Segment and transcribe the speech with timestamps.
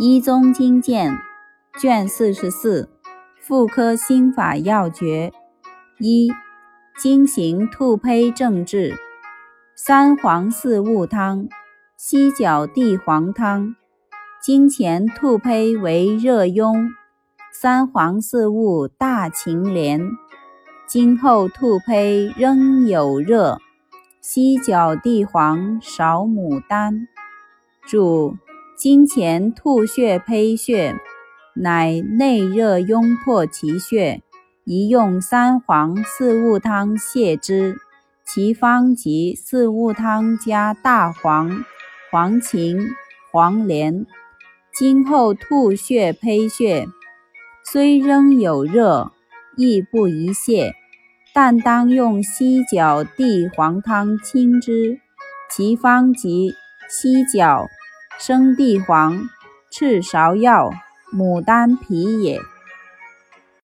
[0.00, 1.18] 医宗经鉴
[1.80, 2.88] 卷四十四，
[3.40, 5.32] 妇科心法要诀
[5.98, 6.30] 一：
[6.96, 8.94] 经行吐胚正治。
[9.74, 11.48] 三黄四物汤、
[11.96, 13.74] 犀角地黄汤。
[14.40, 16.90] 经前吐胚为热痈，
[17.52, 20.00] 三黄四物大秦连。
[20.86, 23.58] 经后吐胚仍有热，
[24.20, 27.08] 犀角地黄少牡丹。
[27.84, 28.36] 主。
[28.78, 30.94] 经前吐血胚血，
[31.56, 34.22] 乃内热痈迫其血，
[34.62, 37.76] 宜用三黄四物汤泻之。
[38.24, 41.64] 其方及四物汤加大黄、
[42.12, 42.78] 黄芩、
[43.32, 44.06] 黄连。
[44.72, 46.86] 今后吐血胚血，
[47.64, 49.10] 虽仍有热，
[49.56, 50.70] 亦不宜泻，
[51.34, 55.00] 但当用犀角地黄汤清之。
[55.50, 56.52] 其方及
[56.88, 57.66] 犀角。
[58.18, 59.28] 生地黄、
[59.70, 60.72] 赤芍药、
[61.12, 62.40] 牡丹皮也。